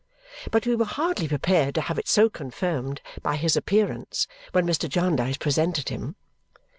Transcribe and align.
But 0.49 0.65
we 0.65 0.75
were 0.75 0.85
hardly 0.85 1.27
prepared 1.27 1.75
to 1.75 1.81
have 1.81 1.99
it 1.99 2.07
so 2.07 2.27
confirmed 2.27 3.01
by 3.21 3.35
his 3.35 3.55
appearance 3.55 4.25
when 4.51 4.65
Mr. 4.65 4.89
Jarndyce 4.89 5.37
presented 5.37 5.89
him. 5.89 6.15